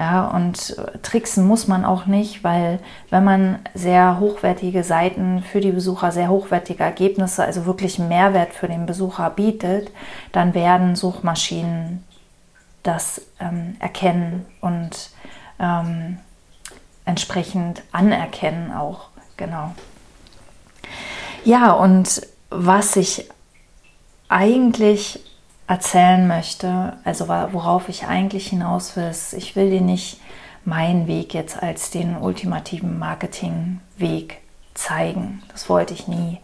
Ja, 0.00 0.28
und 0.28 0.74
tricksen 1.02 1.46
muss 1.46 1.68
man 1.68 1.84
auch 1.84 2.06
nicht, 2.06 2.42
weil 2.42 2.78
wenn 3.10 3.22
man 3.22 3.58
sehr 3.74 4.18
hochwertige 4.18 4.82
Seiten 4.82 5.42
für 5.42 5.60
die 5.60 5.72
Besucher, 5.72 6.10
sehr 6.10 6.30
hochwertige 6.30 6.82
Ergebnisse, 6.82 7.44
also 7.44 7.66
wirklich 7.66 7.98
Mehrwert 7.98 8.54
für 8.54 8.66
den 8.66 8.86
Besucher 8.86 9.28
bietet, 9.28 9.90
dann 10.32 10.54
werden 10.54 10.96
Suchmaschinen 10.96 12.02
das 12.82 13.20
ähm, 13.40 13.76
erkennen 13.78 14.46
und 14.62 15.10
ähm, 15.58 16.16
entsprechend 17.04 17.82
anerkennen 17.92 18.72
auch. 18.72 19.10
Genau. 19.36 19.74
Ja, 21.44 21.72
und 21.72 22.26
was 22.48 22.96
ich 22.96 23.28
eigentlich 24.30 25.29
erzählen 25.70 26.26
möchte, 26.26 26.94
also 27.04 27.28
worauf 27.28 27.88
ich 27.88 28.08
eigentlich 28.08 28.48
hinaus 28.48 28.96
will, 28.96 29.04
ist, 29.04 29.34
ich 29.34 29.54
will 29.54 29.70
dir 29.70 29.80
nicht 29.80 30.20
meinen 30.64 31.06
Weg 31.06 31.32
jetzt 31.32 31.62
als 31.62 31.92
den 31.92 32.16
ultimativen 32.16 32.98
Marketingweg 32.98 34.38
zeigen. 34.74 35.44
Das 35.52 35.68
wollte 35.68 35.94
ich 35.94 36.08
nie. 36.08 36.40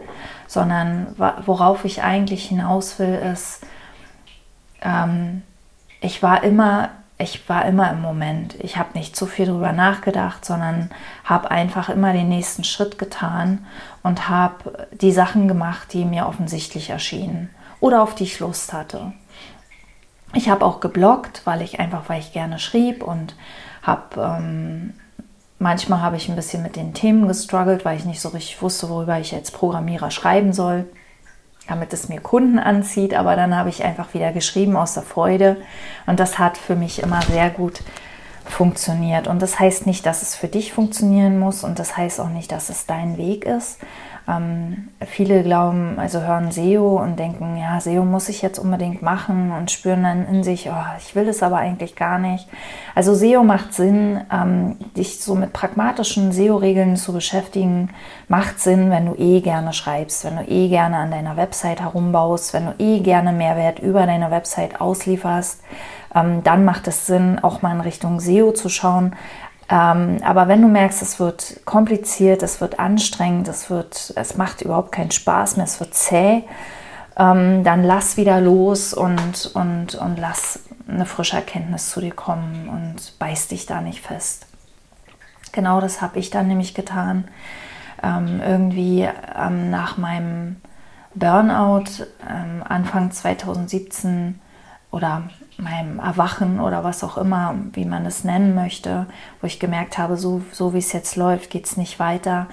Sondern 0.47 1.09
worauf 1.45 1.85
ich 1.85 2.05
eigentlich 2.05 2.45
hinaus 2.45 3.01
will, 3.01 3.15
ist, 3.33 3.67
ähm, 4.81 5.43
ich 6.01 6.23
war 6.23 6.45
immer, 6.45 6.91
ich 7.19 7.49
war 7.49 7.65
immer 7.65 7.91
im 7.91 8.01
Moment. 8.01 8.55
Ich 8.61 8.77
habe 8.77 8.97
nicht 8.97 9.17
zu 9.17 9.27
viel 9.27 9.47
darüber 9.47 9.73
nachgedacht, 9.73 10.45
sondern 10.45 10.89
habe 11.25 11.51
einfach 11.51 11.89
immer 11.89 12.13
den 12.13 12.29
nächsten 12.29 12.63
Schritt 12.63 12.97
getan 12.97 13.67
und 14.05 14.29
habe 14.29 14.87
die 14.93 15.11
Sachen 15.11 15.49
gemacht, 15.49 15.93
die 15.95 16.05
mir 16.05 16.29
offensichtlich 16.29 16.91
erschienen 16.91 17.51
oder 17.81 18.03
auf 18.03 18.15
die 18.15 18.25
ich 18.25 18.41
Lust 18.41 18.73
hatte. 18.73 19.13
Ich 20.35 20.49
habe 20.49 20.65
auch 20.65 20.81
gebloggt, 20.81 21.43
weil 21.45 21.63
ich 21.63 21.81
einfach, 21.81 22.09
weil 22.09 22.21
ich 22.21 22.33
gerne 22.33 22.59
schrieb 22.59 23.03
und 23.03 23.37
habe 23.83 24.21
ähm, 24.21 24.95
manchmal 25.59 26.03
habe 26.03 26.17
ich 26.17 26.29
ein 26.29 26.37
bisschen 26.37 26.63
mit 26.63 26.77
den 26.77 26.95
Themen 26.95 27.29
gestruggelt, 27.29 27.85
weil 27.85 27.97
ich 27.97 28.05
nicht 28.05 28.21
so 28.21 28.31
richtig 28.31 28.61
wusste, 28.61 28.89
worüber 28.89 29.19
ich 29.19 29.35
als 29.35 29.51
Programmierer 29.51 30.11
schreiben 30.11 30.53
soll, 30.53 30.87
damit 31.69 31.93
es 31.93 32.09
mir 32.09 32.21
Kunden 32.21 32.59
anzieht. 32.59 33.15
Aber 33.15 33.37
dann 33.37 33.57
habe 33.57 33.69
ich 33.69 33.85
einfach 33.85 34.15
wieder 34.15 34.33
geschrieben 34.33 34.77
aus 34.77 34.95
der 34.95 35.03
Freude 35.03 35.57
und 36.07 36.21
das 36.21 36.39
hat 36.39 36.59
für 36.59 36.77
mich 36.77 37.03
immer 37.03 37.23
sehr 37.23 37.51
gut 37.51 37.83
funktioniert. 38.45 39.27
Und 39.27 39.43
das 39.43 39.59
heißt 39.59 39.87
nicht, 39.87 40.07
dass 40.07 40.23
es 40.23 40.37
für 40.37 40.49
dich 40.49 40.73
funktionieren 40.73 41.39
muss 41.39 41.65
und 41.65 41.79
das 41.79 41.97
heißt 41.97 42.21
auch 42.21 42.29
nicht, 42.29 42.53
dass 42.53 42.69
es 42.69 42.87
dein 42.87 43.17
Weg 43.17 43.45
ist. 43.45 43.79
Ähm, 44.29 44.89
viele 45.07 45.43
glauben, 45.45 45.99
also 45.99 46.21
hören 46.21 46.51
SEO 46.51 47.01
und 47.01 47.19
denken, 47.19 47.57
ja, 47.57 47.81
SEO 47.81 48.05
muss 48.05 48.29
ich 48.29 48.43
jetzt 48.43 48.59
unbedingt 48.59 49.01
machen 49.01 49.53
und 49.53 49.71
spüren 49.71 50.03
dann 50.03 50.27
in 50.27 50.43
sich, 50.43 50.69
oh, 50.69 50.97
ich 50.99 51.15
will 51.15 51.29
es 51.29 51.45
aber 51.45 51.59
eigentlich 51.59 51.95
gar 51.95 52.19
nicht. 52.19 52.49
Also 52.95 53.15
SEO 53.15 53.45
macht 53.45 53.73
Sinn, 53.73 54.21
ähm, 54.33 54.77
dich 54.97 55.21
so 55.21 55.37
mit 55.37 55.53
pragmatischen 55.53 56.33
SEO-Regeln 56.33 56.97
zu 56.97 57.13
beschäftigen, 57.13 57.91
macht 58.27 58.59
Sinn, 58.59 58.91
wenn 58.91 59.07
du 59.07 59.15
eh 59.15 59.41
gerne 59.41 59.73
schreibst, 59.73 60.25
wenn 60.25 60.37
du 60.37 60.43
eh 60.51 60.69
gerne 60.69 60.97
an 60.97 61.13
deiner 61.13 61.37
Website 61.37 61.81
herumbaust, 61.81 62.53
wenn 62.53 62.67
du 62.67 62.75
eh 62.79 63.01
gerne 63.01 63.33
Mehrwert 63.33 63.79
über 63.79 64.07
deine 64.07 64.33
Website 64.33 64.81
auslieferst 64.81 65.61
ähm, 66.17 66.43
dann 66.43 66.65
macht 66.65 66.89
es 66.89 67.07
Sinn, 67.07 67.39
auch 67.43 67.63
mal 67.63 67.75
in 67.75 67.81
Richtung 67.81 68.21
SEO 68.21 68.53
zu 68.53 68.69
schauen. 68.69 69.15
Ähm, 69.69 70.19
aber 70.23 70.49
wenn 70.49 70.63
du 70.63 70.69
merkst, 70.69 71.03
es 71.03 71.19
wird 71.19 71.61
kompliziert, 71.65 72.43
es 72.43 72.61
wird 72.61 72.79
anstrengend, 72.79 73.49
es, 73.49 73.69
wird, 73.69 74.13
es 74.17 74.37
macht 74.37 74.63
überhaupt 74.63 74.93
keinen 74.93 75.11
Spaß 75.11 75.57
mehr, 75.57 75.67
es 75.67 75.81
wird 75.81 75.95
zäh, 75.95 76.45
ähm, 77.17 77.65
dann 77.65 77.83
lass 77.83 78.17
wieder 78.17 78.41
los 78.41 78.95
und, 78.95 79.51
und, 79.55 79.97
und 79.97 80.19
lass 80.19 80.61
eine 80.89 81.07
frische 81.07 81.37
Erkenntnis 81.37 81.91
zu 81.91 82.01
dir 82.01 82.15
kommen 82.15 82.69
und 82.69 83.19
beiß 83.19 83.49
dich 83.49 83.67
da 83.67 83.81
nicht 83.81 84.01
fest. 84.01 84.47
Genau 85.53 85.81
das 85.81 86.01
habe 86.01 86.19
ich 86.19 86.31
dann 86.31 86.47
nämlich 86.47 86.75
getan. 86.75 87.25
Ähm, 88.03 88.41
irgendwie 88.47 89.09
ähm, 89.35 89.71
nach 89.71 89.97
meinem 89.97 90.57
Burnout 91.15 92.05
ähm, 92.29 92.63
Anfang 92.69 93.11
2017 93.11 94.39
oder 94.91 95.23
meinem 95.59 95.99
Erwachen 95.99 96.61
oder 96.61 96.85
was 96.85 97.03
auch 97.03 97.17
immer, 97.17 97.55
wie 97.73 97.85
man 97.85 98.05
es 98.07 98.25
nennen 98.25 98.55
möchte, 98.55 99.07
wo 99.41 99.47
ich 99.47 99.59
gemerkt 99.59 99.99
habe, 99.99 100.17
so, 100.17 100.43
so 100.53 100.75
wie 100.75 100.79
es 100.79 100.93
jetzt 100.93 101.17
läuft, 101.17 101.51
geht 101.51 101.67
es 101.67 101.77
nicht 101.77 101.99
weiter, 101.99 102.47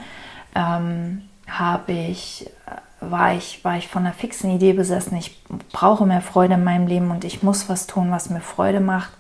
ähm, 0.56 1.24
habe 1.48 1.92
ich, 1.92 2.50
war, 3.02 3.34
ich, 3.34 3.64
war 3.64 3.78
ich 3.78 3.88
von 3.88 4.06
einer 4.06 4.14
fixen 4.14 4.52
Idee 4.52 4.74
besessen, 4.74 5.18
ich 5.18 5.44
brauche 5.72 6.06
mehr 6.06 6.22
Freude 6.22 6.56
in 6.56 6.64
meinem 6.64 6.88
Leben 6.88 7.12
und 7.12 7.26
ich 7.26 7.44
muss 7.44 7.68
was 7.70 7.88
tun, 7.88 8.12
was 8.12 8.30
mir 8.30 8.42
Freude 8.42 8.80
macht. 8.80 9.12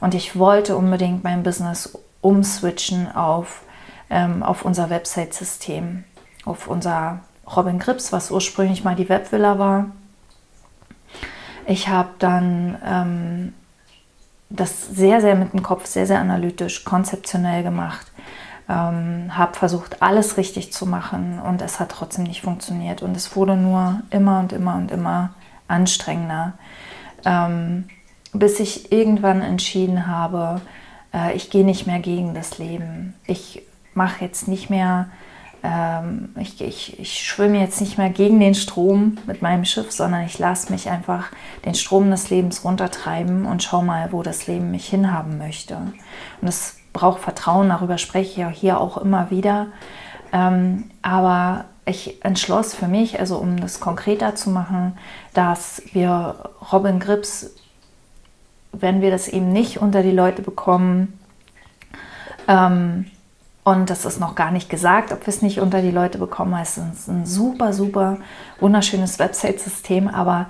Und 0.00 0.14
ich 0.14 0.38
wollte 0.38 0.76
unbedingt 0.76 1.24
mein 1.24 1.42
Business 1.42 1.98
umswitchen 2.20 3.10
auf, 3.14 3.62
ähm, 4.10 4.42
auf 4.42 4.64
unser 4.64 4.90
Website-System, 4.90 6.04
auf 6.44 6.68
unser 6.68 7.20
Robin 7.56 7.78
Grips, 7.78 8.12
was 8.12 8.30
ursprünglich 8.30 8.84
mal 8.84 8.94
die 8.94 9.08
Webvilla 9.08 9.58
war 9.58 9.86
ich 11.68 11.88
habe 11.88 12.08
dann 12.18 12.78
ähm, 12.84 13.52
das 14.48 14.88
sehr, 14.88 15.20
sehr 15.20 15.34
mit 15.34 15.52
dem 15.52 15.62
Kopf, 15.62 15.84
sehr, 15.84 16.06
sehr 16.06 16.18
analytisch, 16.18 16.84
konzeptionell 16.84 17.62
gemacht. 17.62 18.06
Ähm, 18.70 19.36
habe 19.36 19.54
versucht, 19.54 20.02
alles 20.02 20.38
richtig 20.38 20.72
zu 20.72 20.86
machen 20.86 21.38
und 21.38 21.60
es 21.60 21.78
hat 21.78 21.90
trotzdem 21.90 22.24
nicht 22.24 22.40
funktioniert. 22.40 23.02
Und 23.02 23.14
es 23.16 23.36
wurde 23.36 23.54
nur 23.54 24.00
immer 24.10 24.40
und 24.40 24.52
immer 24.52 24.76
und 24.76 24.90
immer 24.90 25.30
anstrengender, 25.68 26.54
ähm, 27.26 27.88
bis 28.32 28.60
ich 28.60 28.90
irgendwann 28.90 29.42
entschieden 29.42 30.06
habe, 30.06 30.62
äh, 31.12 31.34
ich 31.34 31.50
gehe 31.50 31.66
nicht 31.66 31.86
mehr 31.86 31.98
gegen 31.98 32.32
das 32.32 32.56
Leben. 32.58 33.14
Ich 33.26 33.62
mache 33.92 34.24
jetzt 34.24 34.48
nicht 34.48 34.70
mehr 34.70 35.08
ähm, 35.62 36.30
ich, 36.38 36.60
ich, 36.60 36.98
ich 37.00 37.26
schwimme 37.26 37.60
jetzt 37.60 37.80
nicht 37.80 37.98
mehr 37.98 38.10
gegen 38.10 38.38
den 38.38 38.54
Strom 38.54 39.18
mit 39.26 39.42
meinem 39.42 39.64
Schiff, 39.64 39.90
sondern 39.90 40.24
ich 40.24 40.38
lasse 40.38 40.70
mich 40.72 40.88
einfach 40.88 41.30
den 41.64 41.74
Strom 41.74 42.10
des 42.10 42.30
Lebens 42.30 42.64
runtertreiben 42.64 43.44
und 43.44 43.62
schau 43.62 43.82
mal, 43.82 44.12
wo 44.12 44.22
das 44.22 44.46
Leben 44.46 44.70
mich 44.70 44.88
hinhaben 44.88 45.38
möchte. 45.38 45.76
Und 46.40 46.48
es 46.48 46.76
braucht 46.92 47.20
Vertrauen, 47.20 47.68
darüber 47.68 47.98
spreche 47.98 48.30
ich 48.30 48.36
ja 48.36 48.48
hier 48.48 48.80
auch 48.80 48.98
immer 48.98 49.30
wieder. 49.30 49.66
Ähm, 50.32 50.90
aber 51.02 51.64
ich 51.84 52.24
entschloss 52.24 52.74
für 52.74 52.86
mich, 52.86 53.18
also 53.18 53.38
um 53.38 53.58
das 53.60 53.80
konkreter 53.80 54.34
zu 54.34 54.50
machen, 54.50 54.96
dass 55.34 55.82
wir 55.92 56.50
Robin 56.72 57.00
Grips, 57.00 57.54
wenn 58.72 59.00
wir 59.00 59.10
das 59.10 59.26
eben 59.26 59.52
nicht 59.52 59.80
unter 59.80 60.02
die 60.02 60.12
Leute 60.12 60.42
bekommen, 60.42 61.18
ähm, 62.46 63.06
und 63.68 63.90
das 63.90 64.06
ist 64.06 64.18
noch 64.18 64.34
gar 64.34 64.50
nicht 64.50 64.70
gesagt, 64.70 65.12
ob 65.12 65.26
wir 65.26 65.28
es 65.28 65.42
nicht 65.42 65.60
unter 65.60 65.82
die 65.82 65.90
Leute 65.90 66.16
bekommen. 66.16 66.58
Es 66.60 66.78
ist 66.78 67.06
ein 67.06 67.26
super, 67.26 67.74
super 67.74 68.16
wunderschönes 68.60 69.18
Website-System, 69.18 70.08
aber 70.08 70.46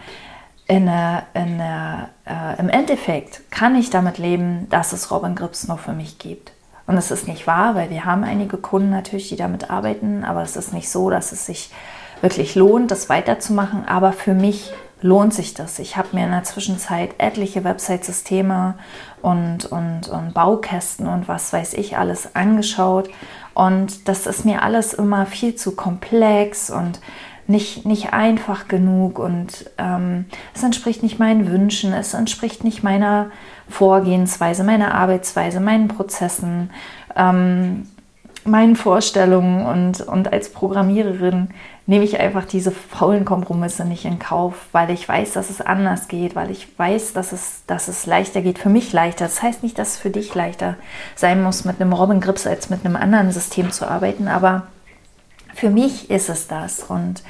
in 0.68 0.86
der, 0.86 1.24
in 1.34 1.58
der, 1.58 2.10
äh, 2.24 2.60
im 2.60 2.68
Endeffekt 2.68 3.50
kann 3.50 3.74
ich 3.74 3.90
damit 3.90 4.18
leben, 4.18 4.68
dass 4.70 4.92
es 4.92 5.10
Robin 5.10 5.34
Grips 5.34 5.66
noch 5.66 5.80
für 5.80 5.94
mich 5.94 6.20
gibt. 6.20 6.52
Und 6.86 6.96
es 6.96 7.10
ist 7.10 7.26
nicht 7.26 7.48
wahr, 7.48 7.74
weil 7.74 7.90
wir 7.90 8.04
haben 8.04 8.22
einige 8.22 8.56
Kunden 8.56 8.90
natürlich, 8.90 9.30
die 9.30 9.36
damit 9.36 9.68
arbeiten, 9.68 10.24
aber 10.24 10.42
es 10.42 10.54
ist 10.54 10.72
nicht 10.72 10.88
so, 10.88 11.10
dass 11.10 11.32
es 11.32 11.44
sich 11.44 11.72
wirklich 12.20 12.54
lohnt, 12.54 12.92
das 12.92 13.08
weiterzumachen. 13.08 13.84
Aber 13.88 14.12
für 14.12 14.34
mich 14.34 14.72
lohnt 15.00 15.32
sich 15.32 15.54
das. 15.54 15.78
Ich 15.78 15.96
habe 15.96 16.08
mir 16.12 16.24
in 16.24 16.30
der 16.30 16.44
Zwischenzeit 16.44 17.14
etliche 17.18 17.64
Website-Systeme 17.64 18.74
und, 19.22 19.66
und, 19.66 20.08
und 20.08 20.34
Baukästen 20.34 21.06
und 21.06 21.28
was 21.28 21.52
weiß 21.52 21.74
ich 21.74 21.96
alles 21.96 22.34
angeschaut. 22.34 23.08
Und 23.54 24.08
das 24.08 24.26
ist 24.26 24.44
mir 24.44 24.62
alles 24.62 24.94
immer 24.94 25.26
viel 25.26 25.54
zu 25.54 25.74
komplex 25.74 26.70
und 26.70 27.00
nicht, 27.48 27.86
nicht 27.86 28.12
einfach 28.12 28.68
genug 28.68 29.18
und 29.18 29.70
ähm, 29.78 30.26
es 30.54 30.62
entspricht 30.62 31.02
nicht 31.02 31.18
meinen 31.18 31.50
Wünschen, 31.50 31.94
es 31.94 32.12
entspricht 32.12 32.62
nicht 32.62 32.82
meiner 32.82 33.30
Vorgehensweise, 33.68 34.64
meiner 34.64 34.94
Arbeitsweise, 34.94 35.58
meinen 35.58 35.88
Prozessen, 35.88 36.70
ähm, 37.16 37.88
meinen 38.48 38.76
Vorstellungen 38.76 39.64
und, 39.66 40.00
und 40.00 40.32
als 40.32 40.50
Programmiererin 40.52 41.50
nehme 41.86 42.04
ich 42.04 42.20
einfach 42.20 42.44
diese 42.44 42.70
faulen 42.70 43.24
Kompromisse 43.24 43.84
nicht 43.84 44.04
in 44.04 44.18
Kauf, 44.18 44.54
weil 44.72 44.90
ich 44.90 45.08
weiß, 45.08 45.32
dass 45.32 45.48
es 45.48 45.60
anders 45.60 46.08
geht, 46.08 46.36
weil 46.36 46.50
ich 46.50 46.78
weiß, 46.78 47.14
dass 47.14 47.32
es, 47.32 47.62
dass 47.66 47.88
es 47.88 48.04
leichter 48.04 48.42
geht, 48.42 48.58
für 48.58 48.68
mich 48.68 48.92
leichter. 48.92 49.24
Das 49.24 49.42
heißt 49.42 49.62
nicht, 49.62 49.78
dass 49.78 49.94
es 49.94 49.96
für 49.98 50.10
dich 50.10 50.34
leichter 50.34 50.76
sein 51.16 51.42
muss, 51.42 51.64
mit 51.64 51.80
einem 51.80 51.92
Robin 51.92 52.20
Grips 52.20 52.46
als 52.46 52.68
mit 52.68 52.84
einem 52.84 52.96
anderen 52.96 53.32
System 53.32 53.70
zu 53.70 53.88
arbeiten, 53.88 54.28
aber 54.28 54.66
für 55.54 55.70
mich 55.70 56.10
ist 56.10 56.28
es 56.28 56.46
das 56.46 56.82
und 56.82 57.22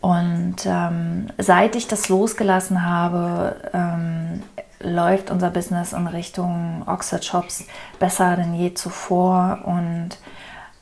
und 0.00 0.56
ähm, 0.66 1.26
seit 1.36 1.74
ich 1.74 1.88
das 1.88 2.08
losgelassen 2.08 2.86
habe, 2.86 3.56
ähm, 3.72 4.42
läuft 4.80 5.30
unser 5.30 5.50
Business 5.50 5.92
in 5.92 6.06
Richtung 6.06 6.82
Oxford 6.86 7.24
Shops 7.24 7.64
besser 7.98 8.36
denn 8.36 8.54
je 8.54 8.74
zuvor. 8.74 9.60
Und 9.64 10.10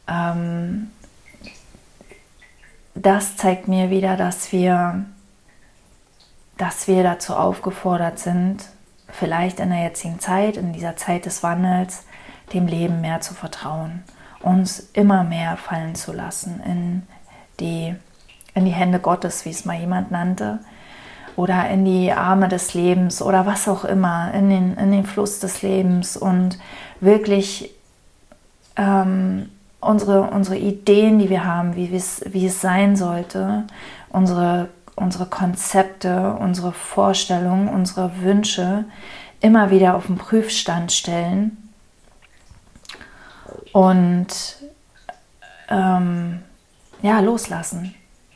ähm, 0.08 0.90
das 2.94 3.36
zeigt 3.36 3.68
mir 3.68 3.90
wieder, 3.90 4.16
dass 4.16 4.52
wir, 4.52 5.04
dass 6.58 6.88
wir 6.88 7.02
dazu 7.02 7.34
aufgefordert 7.34 8.18
sind, 8.18 8.64
vielleicht 9.08 9.60
in 9.60 9.70
der 9.70 9.82
jetzigen 9.82 10.18
Zeit, 10.20 10.56
in 10.56 10.72
dieser 10.72 10.96
Zeit 10.96 11.26
des 11.26 11.42
Wandels, 11.42 12.04
dem 12.52 12.66
Leben 12.66 13.00
mehr 13.00 13.20
zu 13.20 13.32
vertrauen, 13.32 14.04
uns 14.40 14.90
immer 14.92 15.24
mehr 15.24 15.56
fallen 15.56 15.94
zu 15.94 16.12
lassen 16.12 16.60
in 16.64 17.02
die 17.60 17.94
in 18.54 18.64
die 18.64 18.72
Hände 18.72 19.00
Gottes, 19.00 19.44
wie 19.44 19.50
es 19.50 19.64
mal 19.64 19.78
jemand 19.78 20.10
nannte, 20.10 20.60
oder 21.36 21.68
in 21.68 21.84
die 21.84 22.12
Arme 22.12 22.48
des 22.48 22.74
Lebens 22.74 23.20
oder 23.20 23.46
was 23.46 23.68
auch 23.68 23.84
immer, 23.84 24.32
in 24.34 24.50
den, 24.50 24.76
in 24.76 24.92
den 24.92 25.04
Fluss 25.04 25.40
des 25.40 25.62
Lebens 25.62 26.16
und 26.16 26.58
wirklich 27.00 27.70
ähm, 28.76 29.50
unsere, 29.80 30.22
unsere 30.22 30.56
Ideen, 30.56 31.18
die 31.18 31.30
wir 31.30 31.44
haben, 31.44 31.76
wie, 31.76 31.90
wie 31.90 32.46
es 32.46 32.60
sein 32.60 32.96
sollte, 32.96 33.64
unsere, 34.10 34.68
unsere 34.96 35.26
Konzepte, 35.26 36.36
unsere 36.38 36.72
Vorstellungen, 36.72 37.68
unsere 37.68 38.20
Wünsche 38.20 38.84
immer 39.40 39.70
wieder 39.70 39.96
auf 39.96 40.06
den 40.06 40.16
Prüfstand 40.16 40.92
stellen 40.92 41.56
und 43.72 44.28
ähm, 45.68 46.42
ja, 47.02 47.20
loslassen. 47.20 47.94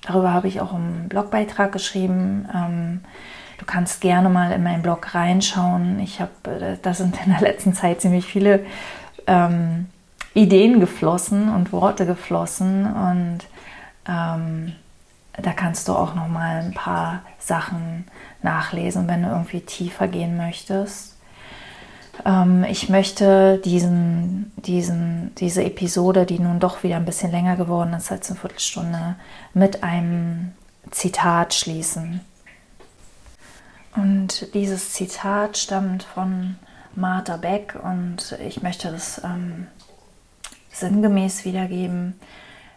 Darüber 0.09 0.33
habe 0.33 0.49
ich 0.49 0.63
auch 0.63 0.73
einen 0.73 1.09
Blogbeitrag 1.11 1.71
geschrieben. 1.71 2.49
Ähm, 2.55 3.01
du 3.59 3.67
kannst 3.67 4.01
gerne 4.01 4.31
mal 4.31 4.53
in 4.53 4.63
meinen 4.63 4.83
Blog 4.83 5.15
reinschauen. 5.15 6.01
Ich 6.01 6.19
habe, 6.19 6.33
äh, 6.51 6.77
da 6.81 6.95
sind 6.95 7.19
in 7.27 7.33
der 7.33 7.43
letzten 7.43 7.75
Zeit 7.75 8.01
ziemlich 8.01 8.25
viele 8.25 8.65
ähm, 9.27 9.87
Ideen 10.33 10.81
geflossen 10.81 11.55
und 11.55 11.73
Worte 11.73 12.07
geflossen 12.07 12.87
und 12.87 13.39
ähm, 14.09 14.73
da 15.33 15.53
kannst 15.53 15.89
du 15.89 15.93
auch 15.93 16.15
noch 16.15 16.29
mal 16.29 16.61
ein 16.61 16.73
paar 16.73 17.21
Sachen 17.39 18.07
nachlesen, 18.43 19.09
wenn 19.09 19.23
du 19.23 19.29
irgendwie 19.29 19.61
tiefer 19.61 20.09
gehen 20.09 20.39
möchtest. 20.39 21.18
Ähm, 22.25 22.65
ich 22.65 22.89
möchte 22.89 23.59
diesen, 23.59 24.53
diesen, 24.57 25.35
diese 25.37 25.65
Episode, 25.65 26.27
die 26.27 26.39
nun 26.39 26.61
doch 26.61 26.83
wieder 26.83 26.97
ein 26.97 27.05
bisschen 27.05 27.31
länger 27.31 27.57
geworden 27.57 27.93
ist 27.95 28.11
als 28.11 28.31
eine 28.31 28.39
Viertelstunde, 28.39 29.17
mit 29.55 29.83
einem 29.83 30.53
Zitat 30.91 31.55
schließen. 31.55 32.21
Und 33.97 34.55
dieses 34.55 34.93
Zitat 34.93 35.59
stammt 35.59 36.03
von 36.03 36.57
Martha 36.95 37.37
Beck 37.37 37.77
und 37.83 38.37
ich 38.47 38.63
möchte 38.63 38.91
das 38.91 39.23
ähm, 39.25 39.67
sinngemäß 40.73 41.45
wiedergeben. 41.45 42.19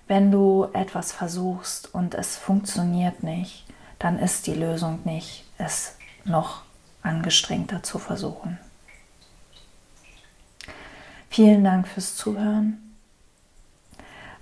Wenn 0.07 0.31
du 0.31 0.67
etwas 0.73 1.11
versuchst 1.11 1.93
und 1.93 2.15
es 2.15 2.37
funktioniert 2.37 3.23
nicht, 3.23 3.65
dann 3.99 4.19
ist 4.19 4.47
die 4.47 4.53
Lösung 4.53 4.99
nicht, 5.05 5.45
es 5.57 5.95
noch 6.25 6.63
angestrengter 7.03 7.83
zu 7.83 7.99
versuchen. 7.99 8.57
Vielen 11.31 11.63
Dank 11.63 11.87
fürs 11.87 12.17
Zuhören. 12.17 12.77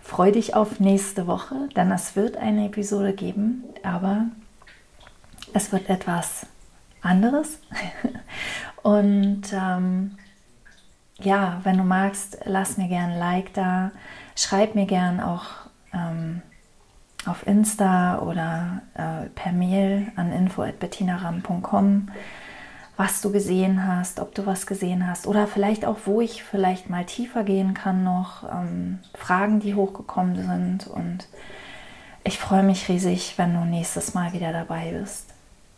Freue 0.02 0.32
dich 0.32 0.56
auf 0.56 0.80
nächste 0.80 1.28
Woche, 1.28 1.70
denn 1.76 1.92
es 1.92 2.16
wird 2.16 2.36
eine 2.36 2.66
Episode 2.66 3.14
geben, 3.14 3.64
aber 3.84 4.26
es 5.54 5.72
wird 5.72 5.88
etwas 5.88 6.48
anderes. 7.04 7.60
Und 8.82 9.54
ähm, 9.54 10.18
ja, 11.20 11.60
wenn 11.62 11.78
du 11.78 11.84
magst, 11.84 12.40
lass 12.46 12.78
mir 12.78 12.88
gerne 12.88 13.14
ein 13.14 13.20
Like 13.20 13.54
da. 13.54 13.92
Schreib 14.36 14.74
mir 14.74 14.88
gerne 14.88 15.28
auch 15.28 15.46
ähm, 15.94 16.42
auf 17.28 17.46
Insta 17.46 18.18
oder 18.18 18.82
äh, 18.96 19.30
per 19.36 19.52
Mail 19.52 20.12
an 20.16 20.32
info.bettinaram.com 20.32 22.10
was 23.00 23.22
du 23.22 23.32
gesehen 23.32 23.88
hast, 23.88 24.20
ob 24.20 24.36
du 24.36 24.46
was 24.46 24.68
gesehen 24.68 25.08
hast 25.08 25.26
oder 25.26 25.48
vielleicht 25.48 25.86
auch, 25.86 26.00
wo 26.04 26.20
ich 26.20 26.44
vielleicht 26.44 26.90
mal 26.90 27.06
tiefer 27.06 27.46
gehen 27.46 27.74
kann 27.74 28.04
noch, 28.04 28.44
ähm, 28.44 29.00
Fragen, 29.18 29.62
die 29.62 29.74
hochgekommen 29.74 30.36
sind. 30.36 30.88
Und 30.88 31.30
ich 32.26 32.38
freue 32.38 32.62
mich 32.62 32.90
riesig, 32.90 33.36
wenn 33.38 33.54
du 33.54 33.62
nächstes 33.62 34.16
Mal 34.16 34.34
wieder 34.34 34.52
dabei 34.52 34.92
bist. 34.92 35.28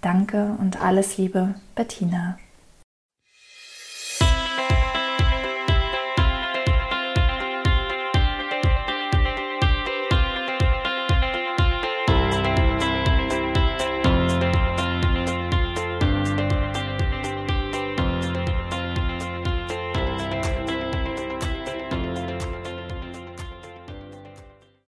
Danke 0.01 0.55
und 0.59 0.81
alles 0.81 1.17
Liebe, 1.17 1.53
Bettina. 1.75 2.39